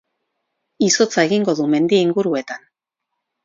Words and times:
Izotza 0.87 1.27
egingo 1.29 1.57
du 1.61 1.69
mendi 1.77 2.03
inguruetan. 2.09 2.69